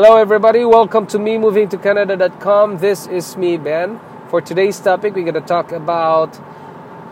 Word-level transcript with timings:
Hello, 0.00 0.16
everybody. 0.16 0.64
Welcome 0.64 1.08
to 1.08 1.18
me 1.18 1.38
moving 1.38 1.68
to 1.70 1.76
Canada.com. 1.76 2.78
This 2.78 3.08
is 3.08 3.36
me, 3.36 3.56
Ben. 3.56 3.98
For 4.28 4.40
today's 4.40 4.78
topic, 4.78 5.16
we're 5.16 5.24
going 5.24 5.34
to 5.34 5.40
talk 5.40 5.72
about 5.72 6.38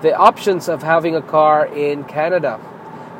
the 0.02 0.14
options 0.14 0.68
of 0.68 0.84
having 0.84 1.16
a 1.16 1.20
car 1.20 1.66
in 1.66 2.04
Canada. 2.04 2.60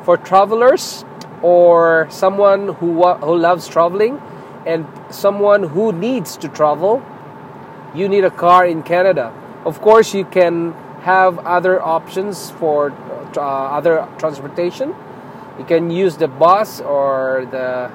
For 0.05 0.15
travelers 0.15 1.03
or 1.41 2.07
someone 2.09 2.75
who, 2.75 3.03
who 3.15 3.35
loves 3.35 3.67
traveling 3.67 4.21
and 4.65 4.87
someone 5.09 5.63
who 5.63 5.91
needs 5.91 6.37
to 6.37 6.47
travel, 6.47 7.03
you 7.93 8.07
need 8.07 8.23
a 8.23 8.31
car 8.31 8.65
in 8.65 8.83
Canada. 8.83 9.33
Of 9.65 9.81
course, 9.81 10.13
you 10.13 10.23
can 10.23 10.71
have 11.01 11.39
other 11.39 11.81
options 11.81 12.51
for 12.51 12.93
uh, 13.35 13.41
other 13.41 14.07
transportation. 14.17 14.95
You 15.59 15.65
can 15.65 15.91
use 15.91 16.15
the 16.15 16.29
bus 16.29 16.79
or 16.79 17.45
the 17.51 17.91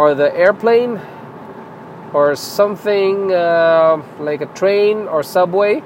or 0.00 0.14
the 0.14 0.34
airplane 0.34 0.98
or 2.14 2.34
something 2.34 3.30
uh, 3.30 4.02
like 4.18 4.40
a 4.40 4.46
train 4.46 5.06
or 5.06 5.22
subway. 5.22 5.82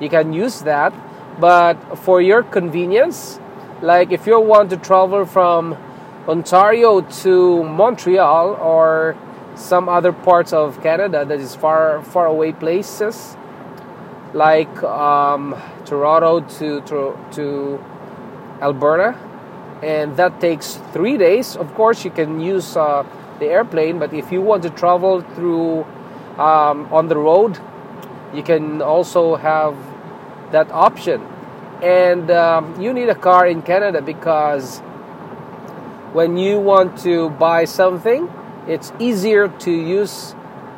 You 0.00 0.08
can 0.08 0.32
use 0.32 0.62
that, 0.62 0.94
but 1.38 1.76
for 1.98 2.22
your 2.22 2.42
convenience, 2.42 3.38
like 3.82 4.10
if 4.10 4.26
you 4.26 4.40
want 4.40 4.70
to 4.70 4.78
travel 4.78 5.26
from 5.26 5.76
Ontario 6.26 7.02
to 7.24 7.62
Montreal 7.62 8.54
or 8.54 9.18
some 9.54 9.86
other 9.86 10.12
parts 10.12 10.54
of 10.54 10.82
Canada 10.82 11.26
that 11.26 11.38
is 11.38 11.54
far 11.54 12.02
far 12.02 12.24
away 12.26 12.52
places 12.52 13.36
like 14.32 14.82
um, 14.82 15.54
Toronto 15.84 16.40
to, 16.40 16.80
to 16.88 17.18
to 17.32 17.84
Alberta, 18.62 19.12
and 19.82 20.16
that 20.16 20.40
takes 20.40 20.80
three 20.94 21.18
days. 21.18 21.54
Of 21.54 21.74
course, 21.74 22.02
you 22.02 22.10
can 22.10 22.40
use 22.40 22.74
uh, 22.76 23.04
the 23.38 23.46
airplane, 23.46 23.98
but 23.98 24.12
if 24.12 24.32
you 24.32 24.40
want 24.40 24.62
to 24.64 24.70
travel 24.70 25.20
through 25.34 25.84
um, 26.38 26.88
on 26.92 27.08
the 27.08 27.16
road, 27.16 27.58
you 28.34 28.42
can 28.42 28.82
also 28.82 29.36
have 29.36 29.76
that 30.52 30.70
option. 30.70 31.26
And 31.82 32.30
um, 32.30 32.80
you 32.80 32.92
need 32.92 33.08
a 33.08 33.14
car 33.14 33.46
in 33.46 33.62
Canada 33.62 34.02
because 34.02 34.80
when 36.12 36.36
you 36.36 36.58
want 36.58 36.98
to 37.00 37.30
buy 37.30 37.64
something, 37.64 38.28
it's 38.66 38.92
easier 38.98 39.48
to 39.48 39.70
use 39.70 40.34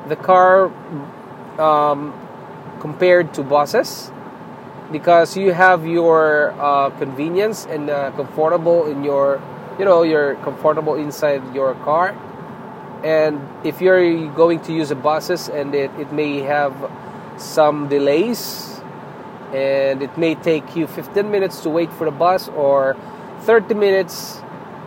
the 0.09 0.17
car 0.17 0.73
um, 1.59 2.13
compared 2.81 3.35
to 3.35 3.43
buses 3.43 4.11
because 4.91 5.37
you 5.37 5.53
have 5.53 5.87
your 5.87 6.53
uh, 6.59 6.91
convenience 6.99 7.67
and 7.67 7.91
uh, 7.91 8.11
comfortable 8.13 8.87
in 8.87 9.05
your 9.05 9.41
you 9.79 9.85
know 9.85 10.03
you're 10.03 10.35
comfortable 10.37 10.95
inside 10.97 11.43
your 11.55 11.75
car 11.87 12.17
and 13.03 13.41
if 13.65 13.81
you're 13.81 14.29
going 14.35 14.61
to 14.61 14.73
use 14.73 14.91
a 14.91 14.95
buses 14.95 15.49
and 15.49 15.75
it, 15.75 15.91
it 15.99 16.13
may 16.13 16.41
have 16.41 16.75
some 17.37 17.89
delays 17.89 18.81
and 19.53 20.03
it 20.03 20.17
may 20.19 20.35
take 20.35 20.77
you 20.77 20.87
15 20.87 21.31
minutes 21.31 21.63
to 21.63 21.71
wait 21.71 21.93
for 21.93 22.05
the 22.05 22.11
bus 22.11 22.49
or 22.49 22.97
30 23.41 23.75
minutes 23.75 24.41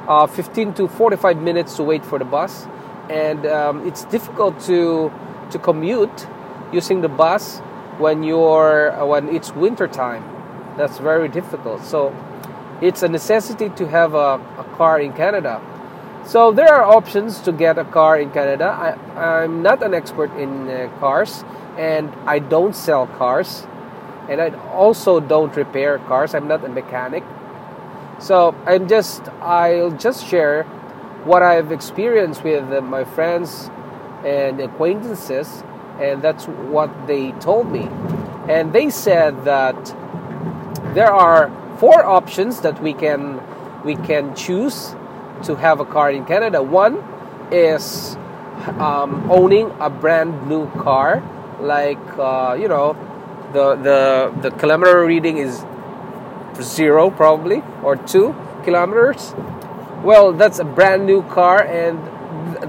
uh, 0.08 0.28
15 0.28 0.74
to 0.76 0.88
45 0.88 1.38
minutes 1.42 1.76
to 1.78 1.84
wait 1.84 2.06
for 2.06 2.20
the 2.20 2.26
bus. 2.26 2.68
And 3.10 3.46
um, 3.46 3.88
it's 3.88 4.06
difficult 4.06 4.60
to 4.62 5.12
to 5.52 5.60
commute 5.60 6.28
using 6.72 7.02
the 7.02 7.10
bus 7.10 7.60
when 7.98 8.24
you're 8.24 8.92
uh, 8.92 9.06
when 9.06 9.30
it's 9.30 9.54
winter 9.54 9.88
time. 9.88 10.24
That's 10.78 10.98
very 10.98 11.28
difficult. 11.28 11.84
So 11.84 12.16
it's 12.82 13.04
a 13.04 13.10
necessity 13.10 13.70
to 13.70 13.88
have 13.88 14.14
a, 14.14 14.40
a 14.58 14.66
car 14.78 15.00
in 15.00 15.14
canada 15.14 15.62
so 16.26 16.52
there 16.52 16.74
are 16.74 16.84
options 16.84 17.40
to 17.42 17.52
get 17.52 17.78
a 17.78 17.86
car 17.86 18.20
in 18.20 18.32
canada. 18.32 18.66
I, 18.66 19.42
i'm 19.42 19.62
not 19.62 19.84
an 19.84 19.94
expert 19.94 20.32
in 20.38 20.70
uh, 20.70 20.90
cars 21.00 21.44
and 21.78 22.14
i 22.26 22.40
don't 22.40 22.76
sell 22.76 23.08
cars 23.08 23.68
and 24.30 24.42
i 24.42 24.50
also 24.72 25.20
don't 25.20 25.56
repair 25.56 26.00
cars. 26.00 26.34
I'm 26.34 26.48
not 26.48 26.64
a 26.64 26.70
mechanic. 26.70 27.24
So 28.20 28.56
i'm 28.66 28.88
just 28.88 29.28
i'll 29.42 29.92
just 29.92 30.26
share 30.26 30.66
what 31.26 31.42
I've 31.42 31.72
experienced 31.72 32.44
with 32.44 32.72
uh, 32.72 32.82
my 32.82 33.04
friends 33.04 33.70
and 34.26 34.60
acquaintances, 34.60 35.64
and 36.00 36.22
that's 36.22 36.46
what 36.46 36.90
they 37.08 37.32
told 37.34 37.72
me. 37.72 37.88
And 38.48 38.74
they 38.74 38.90
said 38.90 39.46
that 39.46 39.76
there 40.94 41.12
are 41.12 41.52
four 41.78 42.04
options 42.06 42.62
that 42.62 42.82
we 42.82 42.94
can 42.94 43.42
we 43.84 43.96
can 43.96 44.36
choose 44.36 44.96
to 45.44 45.56
have 45.56 45.80
a 45.80 45.86
car 45.86 46.12
in 46.12 46.26
Canada. 46.26 46.62
One 46.62 47.04
is 47.52 48.16
um, 48.80 49.30
owning 49.32 49.72
a 49.80 49.90
brand 49.90 50.48
new 50.48 50.70
car, 50.72 51.24
like 51.60 52.02
uh, 52.18 52.58
you 52.60 52.68
know, 52.68 52.96
the 53.54 53.76
the 53.76 54.50
the 54.50 54.52
kilometer 54.58 55.06
reading 55.06 55.38
is 55.38 55.66
zero 56.62 57.10
probably 57.10 57.64
or 57.82 57.96
two 57.96 58.36
kilometers 58.64 59.34
well, 60.04 60.34
that's 60.34 60.60
a 60.60 60.66
brand 60.66 61.06
new 61.06 61.24
car, 61.24 61.64
and 61.64 61.98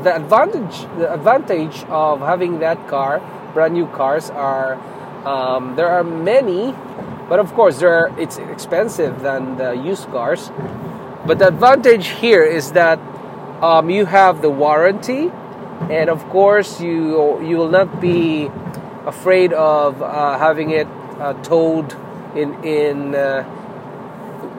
the 0.05 0.15
advantage 0.15 0.83
the 0.99 1.13
advantage 1.13 1.85
of 1.89 2.21
having 2.21 2.61
that 2.61 2.87
car, 2.87 3.21
brand 3.53 3.75
new 3.75 3.87
cars, 3.89 4.31
are 4.31 4.75
um, 5.27 5.75
there 5.75 5.89
are 5.89 6.05
many, 6.05 6.73
but 7.29 7.41
of 7.41 7.53
course 7.55 7.81
there 7.81 7.93
are, 7.93 8.21
it's 8.21 8.39
expensive 8.39 9.21
than 9.21 9.57
the 9.57 9.73
used 9.73 10.07
cars. 10.11 10.53
But 11.27 11.39
the 11.39 11.49
advantage 11.49 12.09
here 12.09 12.43
is 12.43 12.73
that 12.73 12.99
um, 13.63 13.89
you 13.89 14.07
have 14.07 14.43
the 14.43 14.51
warranty, 14.51 15.31
and 15.91 16.11
of 16.11 16.23
course 16.29 16.81
you 16.81 17.41
you 17.43 17.57
will 17.57 17.71
not 17.71 18.01
be 18.01 18.51
afraid 19.07 19.53
of 19.53 20.03
uh, 20.03 20.39
having 20.39 20.71
it 20.71 20.89
uh, 21.21 21.33
towed 21.43 21.95
in 22.37 22.53
in 22.65 23.15
uh, 23.15 23.45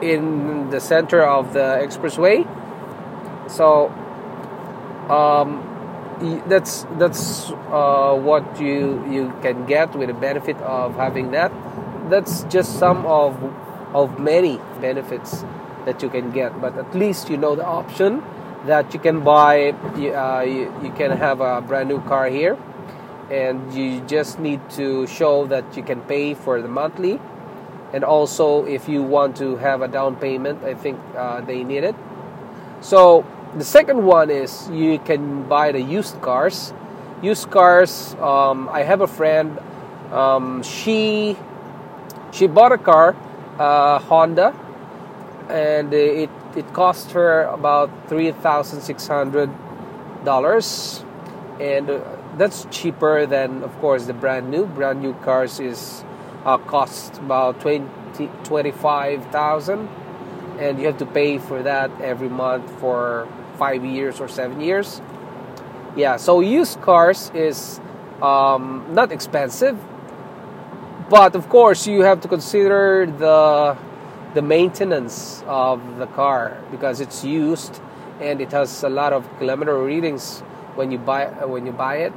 in 0.02 0.70
the 0.70 0.80
center 0.80 1.22
of 1.22 1.52
the 1.52 1.78
expressway 1.82 2.44
so 3.48 3.88
um, 5.08 5.62
that's 6.48 6.84
that's 6.98 7.50
uh, 7.70 8.14
what 8.14 8.60
you 8.60 9.04
you 9.10 9.32
can 9.42 9.66
get 9.66 9.94
with 9.94 10.08
the 10.08 10.14
benefit 10.14 10.56
of 10.58 10.94
having 10.96 11.30
that. 11.32 11.52
That's 12.10 12.44
just 12.44 12.78
some 12.78 13.06
of 13.06 13.38
of 13.94 14.18
many 14.18 14.58
benefits 14.80 15.44
that 15.86 16.02
you 16.02 16.10
can 16.10 16.30
get. 16.32 16.60
But 16.60 16.76
at 16.76 16.94
least 16.94 17.30
you 17.30 17.38
know 17.38 17.56
the 17.56 17.64
option 17.64 18.22
that 18.66 18.92
you 18.92 19.00
can 19.00 19.24
buy. 19.24 19.70
Uh, 19.70 20.42
you, 20.42 20.72
you 20.82 20.92
can 20.92 21.16
have 21.16 21.40
a 21.40 21.62
brand 21.62 21.88
new 21.88 22.02
car 22.02 22.28
here, 22.28 22.58
and 23.30 23.72
you 23.72 24.02
just 24.02 24.38
need 24.38 24.60
to 24.70 25.06
show 25.06 25.46
that 25.46 25.76
you 25.76 25.82
can 25.82 26.02
pay 26.02 26.34
for 26.34 26.60
the 26.60 26.68
monthly. 26.68 27.18
And 27.94 28.04
also, 28.04 28.66
if 28.66 28.88
you 28.88 29.02
want 29.02 29.36
to 29.36 29.56
have 29.56 29.80
a 29.80 29.88
down 29.88 30.16
payment, 30.16 30.62
I 30.64 30.74
think 30.74 31.00
uh, 31.16 31.40
they 31.40 31.64
need 31.64 31.84
it. 31.84 31.94
So 32.80 33.24
the 33.56 33.64
second 33.64 34.04
one 34.04 34.28
is 34.28 34.68
you 34.70 34.98
can 34.98 35.48
buy 35.48 35.72
the 35.72 35.80
used 35.80 36.20
cars. 36.20 36.74
Used 37.22 37.50
cars. 37.50 38.14
Um, 38.20 38.68
I 38.68 38.82
have 38.82 39.00
a 39.00 39.06
friend. 39.06 39.58
Um, 40.12 40.62
she 40.62 41.36
she 42.32 42.46
bought 42.46 42.72
a 42.72 42.78
car, 42.78 43.16
uh, 43.58 43.98
Honda, 44.00 44.52
and 45.48 45.92
it 45.92 46.30
it 46.56 46.72
cost 46.72 47.12
her 47.12 47.42
about 47.44 47.90
three 48.08 48.32
thousand 48.32 48.80
six 48.80 49.06
hundred 49.06 49.50
dollars, 50.24 51.04
and 51.60 51.90
uh, 51.90 52.00
that's 52.36 52.66
cheaper 52.70 53.26
than 53.26 53.62
of 53.62 53.72
course 53.80 54.06
the 54.06 54.14
brand 54.14 54.50
new. 54.50 54.66
Brand 54.66 55.02
new 55.02 55.14
cars 55.14 55.60
is 55.60 56.04
uh, 56.46 56.58
cost 56.58 57.18
about 57.18 57.60
20, 57.60 58.30
25,000 58.44 59.88
and 60.58 60.78
you 60.78 60.86
have 60.86 60.96
to 60.98 61.06
pay 61.06 61.38
for 61.38 61.62
that 61.62 61.90
every 62.00 62.28
month 62.28 62.70
for 62.80 63.28
five 63.58 63.84
years 63.84 64.20
or 64.20 64.28
seven 64.28 64.60
years. 64.60 65.02
Yeah, 65.96 66.16
so 66.16 66.40
used 66.40 66.80
cars 66.80 67.30
is 67.34 67.80
um, 68.22 68.86
not 68.90 69.12
expensive, 69.12 69.78
but 71.10 71.34
of 71.34 71.48
course 71.48 71.86
you 71.86 72.02
have 72.02 72.20
to 72.22 72.28
consider 72.28 73.06
the 73.06 73.76
the 74.34 74.42
maintenance 74.42 75.42
of 75.46 75.98
the 75.98 76.06
car 76.08 76.56
because 76.70 77.00
it's 77.00 77.24
used 77.24 77.80
and 78.20 78.40
it 78.40 78.52
has 78.52 78.82
a 78.82 78.88
lot 78.88 79.12
of 79.12 79.26
kilometer 79.38 79.82
readings 79.82 80.40
when 80.74 80.90
you 80.90 80.98
buy 80.98 81.26
when 81.46 81.66
you 81.66 81.72
buy 81.72 81.96
it. 81.96 82.12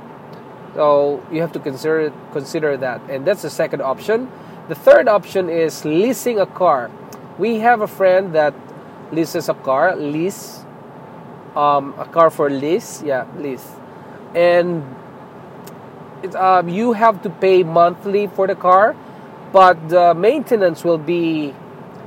So 0.75 1.23
you 1.31 1.41
have 1.41 1.51
to 1.53 1.59
consider 1.59 2.13
consider 2.31 2.77
that, 2.77 3.01
and 3.09 3.25
that's 3.25 3.41
the 3.41 3.50
second 3.50 3.81
option. 3.81 4.29
The 4.67 4.75
third 4.75 5.07
option 5.07 5.50
is 5.50 5.83
leasing 5.83 6.39
a 6.39 6.45
car. 6.45 6.91
We 7.38 7.59
have 7.59 7.81
a 7.81 7.88
friend 7.88 8.33
that 8.35 8.53
leases 9.11 9.50
a 9.50 9.53
car, 9.56 9.95
lease 9.95 10.65
um, 11.56 11.94
a 11.97 12.06
car 12.06 12.29
for 12.29 12.50
lease, 12.50 13.01
yeah, 13.03 13.25
lease, 13.38 13.67
and 14.35 14.83
it, 16.23 16.35
um, 16.35 16.69
you 16.69 16.94
have 16.94 17.21
to 17.23 17.29
pay 17.29 17.63
monthly 17.63 18.27
for 18.27 18.47
the 18.47 18.56
car, 18.56 18.95
but 19.51 19.89
the 19.89 20.13
maintenance 20.13 20.83
will 20.83 20.97
be 20.97 21.53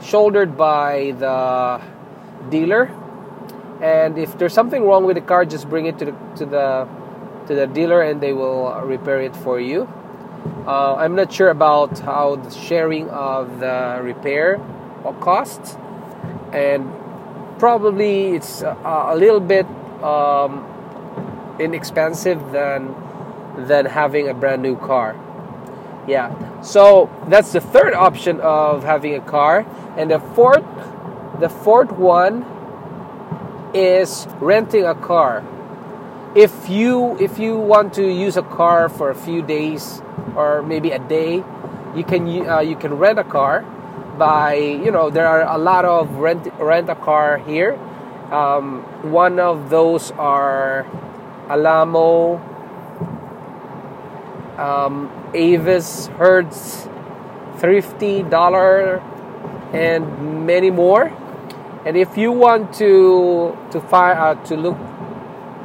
shouldered 0.02 0.56
by 0.56 1.14
the 1.18 1.80
dealer. 2.50 2.90
And 3.82 4.18
if 4.18 4.38
there's 4.38 4.52
something 4.52 4.84
wrong 4.84 5.04
with 5.04 5.16
the 5.16 5.22
car, 5.22 5.44
just 5.44 5.68
bring 5.68 5.86
it 5.86 5.98
to 5.98 6.06
the 6.06 6.12
to 6.36 6.46
the 6.46 6.88
to 7.46 7.54
the 7.54 7.66
dealer 7.66 8.02
and 8.02 8.20
they 8.20 8.32
will 8.32 8.72
repair 8.82 9.20
it 9.20 9.34
for 9.36 9.58
you. 9.58 9.88
Uh, 10.66 10.94
I'm 10.96 11.14
not 11.14 11.32
sure 11.32 11.50
about 11.50 11.98
how 12.00 12.36
the 12.36 12.50
sharing 12.50 13.08
of 13.10 13.60
the 13.60 14.00
repair 14.02 14.60
costs, 15.20 15.76
and 16.52 16.90
probably 17.58 18.34
it's 18.36 18.62
a, 18.62 18.76
a 19.10 19.16
little 19.16 19.40
bit 19.40 19.66
um, 20.02 20.66
inexpensive 21.58 22.52
than 22.52 22.94
than 23.56 23.86
having 23.86 24.28
a 24.28 24.34
brand 24.34 24.62
new 24.62 24.76
car. 24.76 25.16
Yeah, 26.08 26.30
so 26.62 27.10
that's 27.26 27.52
the 27.52 27.60
third 27.60 27.92
option 27.92 28.40
of 28.40 28.84
having 28.84 29.14
a 29.14 29.20
car, 29.20 29.66
and 29.96 30.10
the 30.10 30.20
fourth, 30.20 30.64
the 31.40 31.48
fourth 31.48 31.90
one 31.92 32.46
is 33.74 34.26
renting 34.40 34.84
a 34.84 34.94
car. 34.94 35.44
If 36.34 36.68
you 36.68 37.18
if 37.18 37.38
you 37.38 37.58
want 37.58 37.92
to 37.94 38.06
use 38.08 38.36
a 38.36 38.42
car 38.42 38.88
for 38.88 39.10
a 39.10 39.14
few 39.14 39.42
days 39.42 40.00
or 40.36 40.62
maybe 40.62 40.90
a 40.92 40.98
day, 40.98 41.44
you 41.94 42.04
can 42.04 42.48
uh, 42.48 42.60
you 42.60 42.76
can 42.76 42.94
rent 42.94 43.18
a 43.18 43.24
car 43.24 43.62
by 44.16 44.54
you 44.54 44.90
know 44.90 45.10
there 45.10 45.26
are 45.26 45.42
a 45.42 45.58
lot 45.58 45.84
of 45.84 46.16
rent 46.16 46.48
rent 46.58 46.88
a 46.88 46.94
car 46.94 47.38
here. 47.38 47.78
Um, 48.30 48.80
one 49.12 49.38
of 49.38 49.68
those 49.68 50.10
are 50.12 50.86
Alamo, 51.50 52.40
um, 54.58 55.10
Avis, 55.34 56.08
Hertz, 56.18 56.88
Thrifty, 57.58 58.22
Dollar, 58.22 58.98
and 59.72 60.46
many 60.46 60.70
more. 60.70 61.12
And 61.84 61.96
if 61.96 62.16
you 62.16 62.32
want 62.32 62.72
to 62.74 63.56
to 63.70 63.80
find 63.80 64.18
uh, 64.18 64.34
to 64.46 64.56
look 64.56 64.78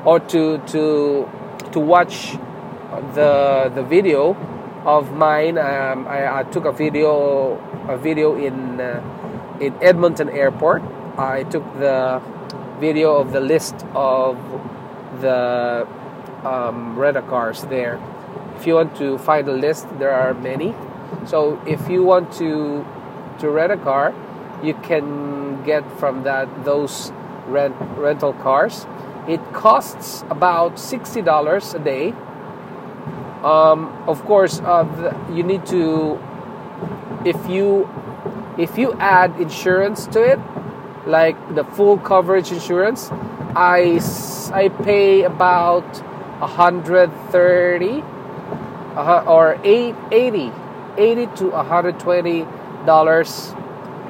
or 0.06 0.20
to 0.20 0.58
to 0.74 1.30
to 1.72 1.80
watch 1.80 2.38
the 3.14 3.72
the 3.74 3.84
video 3.84 4.36
of 4.86 5.12
mine, 5.12 5.58
um, 5.58 6.08
I, 6.08 6.40
I, 6.40 6.44
took 6.44 6.66
a 6.66 6.72
video 6.72 7.60
a 7.88 7.98
video 7.98 8.36
in 8.36 8.80
uh, 8.80 9.02
in 9.60 9.76
Edmonton 9.82 10.30
Airport. 10.30 10.82
I 11.18 11.44
took 11.44 11.64
the 11.80 12.22
video 12.80 13.16
of 13.16 13.32
the 13.32 13.42
list 13.42 13.76
of 13.94 14.38
the 15.20 15.88
um, 16.44 16.98
rental 16.98 17.24
cars 17.24 17.64
there. 17.64 18.00
If 18.58 18.68
you 18.68 18.76
want 18.76 18.96
to 18.98 19.18
find 19.18 19.48
a 19.48 19.54
list, 19.54 19.88
there 20.00 20.12
are 20.12 20.34
many. 20.34 20.76
So 21.26 21.62
if 21.66 21.90
you 21.90 22.04
want 22.04 22.32
to 22.34 22.86
to 23.40 23.50
rent 23.50 23.72
a 23.72 23.78
car, 23.78 24.14
you 24.64 24.74
can 24.74 25.64
get 25.64 25.84
from 26.00 26.24
that 26.24 26.48
those 26.66 27.12
rent 27.48 27.76
rental 27.98 28.34
cars. 28.34 28.86
It 29.28 29.42
costs 29.54 30.24
about 30.30 30.80
sixty 30.80 31.22
dollars 31.22 31.74
a 31.74 31.80
day. 31.80 32.14
Um, 33.44 33.94
of 34.08 34.24
course, 34.26 34.60
uh, 34.62 34.84
the, 34.84 35.34
you 35.34 35.44
need 35.44 35.66
to 35.68 36.20
if 37.26 37.48
you 37.50 37.90
if 38.58 38.78
you 38.78 38.94
add 39.00 39.40
insurance 39.40 40.08
to 40.08 40.24
it, 40.24 40.40
like 41.06 41.38
the 41.56 41.64
full 41.64 41.98
coverage 41.98 42.52
insurance, 42.52 43.10
I 43.56 44.02
I 44.54 44.70
pay 44.70 45.24
about 45.24 45.86
130 46.40 48.02
uh, 48.02 48.17
or 48.98 49.60
8, 49.64 49.96
80 50.12 50.52
80 50.98 51.28
to 51.38 51.50
120 51.52 52.46
dollars 52.86 53.54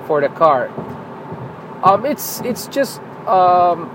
for 0.05 0.21
the 0.21 0.29
car. 0.29 0.69
Um, 1.83 2.05
it's 2.05 2.41
it's 2.41 2.67
just 2.67 3.01
um, 3.27 3.91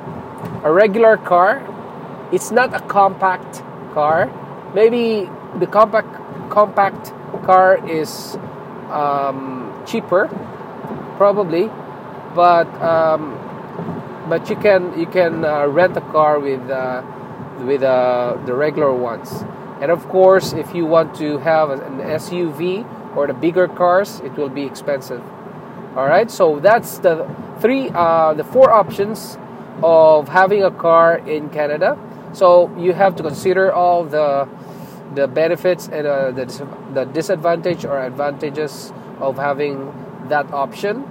a 0.63 0.71
regular 0.71 1.17
car. 1.17 1.65
It's 2.33 2.51
not 2.51 2.75
a 2.75 2.81
compact 2.81 3.63
car. 3.95 4.31
Maybe 4.75 5.29
the 5.59 5.67
compact 5.67 6.13
compact 6.51 7.13
car 7.45 7.81
is 7.89 8.37
um, 8.91 9.73
cheaper, 9.87 10.29
probably, 11.17 11.71
but 12.35 12.69
um, 12.83 13.39
but 14.29 14.49
you 14.49 14.57
can 14.57 14.99
you 14.99 15.07
can 15.07 15.45
uh, 15.45 15.67
rent 15.67 15.97
a 15.97 16.05
car 16.13 16.39
with 16.39 16.69
uh, 16.71 17.03
with 17.65 17.83
uh, 17.83 18.37
the 18.45 18.55
regular 18.55 18.93
ones. 18.93 19.45
And 19.83 19.91
of 19.91 20.09
course, 20.09 20.53
if 20.53 20.73
you 20.77 20.87
want 20.87 21.17
to 21.17 21.39
have 21.39 21.71
an 21.71 21.99
SUV 21.99 22.87
or 23.17 23.27
the 23.27 23.35
bigger 23.35 23.67
cars, 23.67 24.21
it 24.21 24.31
will 24.37 24.49
be 24.49 24.63
expensive. 24.63 25.21
All 25.97 26.07
right, 26.07 26.31
so 26.31 26.61
that's 26.61 26.99
the 26.99 27.29
three, 27.59 27.91
uh, 27.93 28.33
the 28.35 28.45
four 28.45 28.71
options 28.71 29.37
of 29.83 30.29
having 30.29 30.63
a 30.63 30.71
car 30.71 31.19
in 31.19 31.51
Canada. 31.51 31.99
So 32.33 32.71
you 32.79 32.93
have 32.93 33.17
to 33.17 33.25
consider 33.25 33.73
all 33.73 34.05
the 34.05 34.49
the 35.17 35.27
benefits 35.27 35.89
and 35.89 36.07
uh, 36.07 36.31
the 36.31 36.47
the 36.95 37.05
disadvantage 37.05 37.85
or 37.85 37.99
advantages 38.01 38.93
of 39.19 39.37
having 39.37 39.93
that 40.29 40.47
option. 40.53 41.05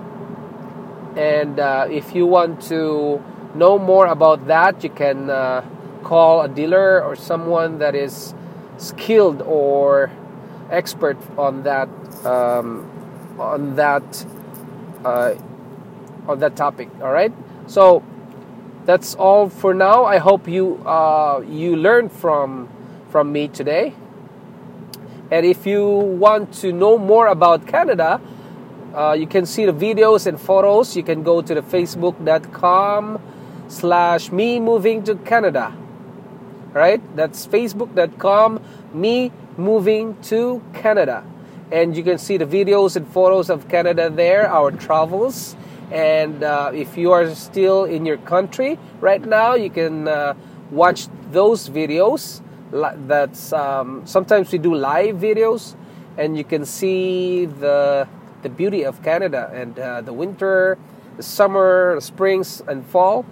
And 1.17 1.59
uh, 1.59 1.87
if 1.91 2.15
you 2.15 2.25
want 2.25 2.61
to 2.69 3.21
know 3.53 3.77
more 3.77 4.07
about 4.07 4.47
that, 4.47 4.81
you 4.81 4.89
can 4.89 5.29
uh, 5.29 5.61
call 6.03 6.41
a 6.41 6.47
dealer 6.47 7.03
or 7.03 7.17
someone 7.17 7.77
that 7.79 7.95
is 7.95 8.33
skilled 8.81 9.41
or 9.43 10.11
expert 10.69 11.17
on 11.37 11.63
that 11.63 11.89
um, 12.25 12.89
on 13.39 13.75
that 13.75 14.25
uh, 15.05 15.35
on 16.27 16.39
that 16.39 16.55
topic. 16.55 16.89
All 17.01 17.11
right. 17.11 17.33
So 17.67 18.03
that's 18.85 19.15
all 19.15 19.49
for 19.49 19.73
now. 19.73 20.05
I 20.05 20.17
hope 20.17 20.47
you 20.47 20.77
uh, 20.85 21.43
you 21.47 21.75
learned 21.75 22.11
from 22.11 22.69
from 23.09 23.31
me 23.31 23.47
today. 23.47 23.93
And 25.29 25.45
if 25.45 25.65
you 25.65 25.87
want 25.87 26.53
to 26.55 26.73
know 26.73 26.97
more 26.97 27.27
about 27.27 27.65
Canada, 27.65 28.19
uh, 28.93 29.13
you 29.13 29.27
can 29.27 29.45
see 29.45 29.65
the 29.65 29.71
videos 29.71 30.27
and 30.27 30.39
photos. 30.39 30.97
You 30.97 31.03
can 31.03 31.23
go 31.23 31.41
to 31.41 31.53
the 31.53 31.61
facebook.com 31.61 33.21
slash 33.69 34.31
me 34.31 34.59
moving 34.59 35.03
to 35.03 35.15
Canada. 35.15 35.73
Right? 36.73 37.01
That's 37.15 37.45
facebook.com 37.45 38.61
me 38.93 39.31
moving 39.57 40.21
to 40.23 40.61
Canada 40.73 41.23
and 41.71 41.95
you 41.95 42.03
can 42.03 42.17
see 42.17 42.37
the 42.37 42.45
videos 42.45 42.95
and 42.95 43.07
photos 43.07 43.49
of 43.49 43.67
Canada 43.69 44.09
there, 44.09 44.49
our 44.49 44.71
travels. 44.71 45.55
And 45.89 46.43
uh, 46.43 46.71
if 46.73 46.97
you 46.97 47.11
are 47.11 47.33
still 47.33 47.85
in 47.85 48.05
your 48.05 48.17
country 48.17 48.77
right 48.99 49.25
now, 49.25 49.55
you 49.55 49.69
can 49.69 50.07
uh, 50.07 50.33
watch 50.69 51.07
those 51.31 51.69
videos. 51.69 52.41
That's 52.71 53.51
um, 53.53 54.05
sometimes 54.05 54.51
we 54.51 54.57
do 54.57 54.75
live 54.75 55.17
videos, 55.17 55.75
and 56.17 56.37
you 56.37 56.43
can 56.43 56.65
see 56.65 57.45
the 57.45 58.07
the 58.43 58.49
beauty 58.49 58.83
of 58.83 59.03
Canada 59.03 59.51
and 59.53 59.77
uh, 59.77 60.01
the 60.01 60.13
winter, 60.13 60.77
the 61.17 61.23
summer, 61.23 61.95
the 61.95 62.01
springs, 62.01 62.61
and 62.67 62.85
fall. 62.85 63.25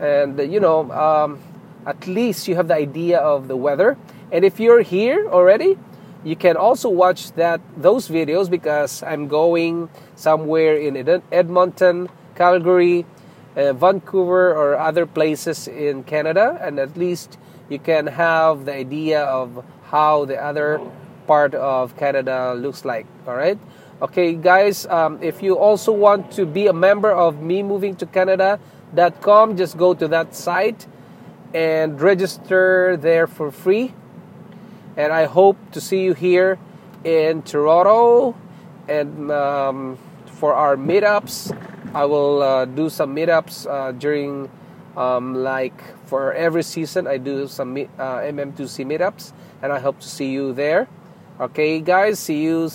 And 0.00 0.38
you 0.52 0.58
know, 0.58 0.90
um, 0.90 1.38
at 1.86 2.06
least 2.06 2.48
you 2.48 2.54
have 2.56 2.68
the 2.68 2.74
idea 2.74 3.18
of 3.18 3.48
the 3.48 3.56
weather. 3.56 3.96
And 4.30 4.44
if 4.44 4.60
you're 4.60 4.82
here 4.82 5.28
already, 5.28 5.78
you 6.24 6.36
can 6.36 6.56
also 6.56 6.88
watch 6.88 7.32
that 7.32 7.60
those 7.76 8.08
videos 8.08 8.48
because 8.48 9.02
I'm 9.02 9.26
going 9.26 9.90
somewhere 10.14 10.76
in 10.76 10.96
Edmonton, 11.32 12.08
Calgary, 12.36 13.04
uh, 13.56 13.72
Vancouver, 13.72 14.54
or 14.54 14.78
other 14.78 15.04
places 15.04 15.66
in 15.66 16.04
Canada, 16.04 16.58
and 16.62 16.78
at 16.78 16.96
least 16.96 17.38
you 17.68 17.78
can 17.78 18.06
have 18.06 18.64
the 18.64 18.74
idea 18.74 19.24
of 19.24 19.64
how 19.90 20.24
the 20.24 20.40
other 20.40 20.80
part 21.26 21.54
of 21.54 21.96
Canada 21.96 22.54
looks 22.54 22.84
like. 22.84 23.06
All 23.26 23.34
right. 23.34 23.58
Okay, 24.00 24.34
guys. 24.34 24.86
Um, 24.86 25.18
if 25.22 25.42
you 25.42 25.58
also 25.58 25.92
want 25.92 26.30
to 26.32 26.46
be 26.46 26.66
a 26.66 26.72
member 26.72 27.10
of 27.10 27.42
me 27.42 27.62
moving 27.62 27.94
to 27.96 28.06
Canada.com, 28.06 29.56
just 29.56 29.76
go 29.76 29.94
to 29.94 30.08
that 30.08 30.34
site 30.34 30.86
and 31.54 32.00
register 32.00 32.96
there 32.96 33.26
for 33.26 33.50
free 33.50 33.94
and 34.96 35.12
I 35.12 35.24
hope 35.24 35.56
to 35.72 35.80
see 35.80 36.02
you 36.02 36.14
here 36.14 36.58
in 37.04 37.42
Toronto 37.42 38.36
and 38.88 39.30
um, 39.30 39.98
for 40.26 40.54
our 40.54 40.76
meetups. 40.76 41.56
I 41.94 42.04
will 42.04 42.42
uh, 42.42 42.64
do 42.64 42.88
some 42.88 43.14
meetups 43.14 43.66
uh, 43.70 43.92
during 43.92 44.50
um, 44.96 45.34
like 45.34 45.80
for 46.06 46.32
every 46.34 46.62
season. 46.62 47.06
I 47.06 47.16
do 47.16 47.48
some 47.48 47.76
uh, 47.76 48.20
MM2C 48.20 48.84
meetups, 48.84 49.32
and 49.62 49.72
I 49.72 49.78
hope 49.78 50.00
to 50.00 50.08
see 50.08 50.30
you 50.30 50.52
there. 50.52 50.88
Okay, 51.40 51.80
guys, 51.80 52.18
see 52.18 52.42
you. 52.42 52.68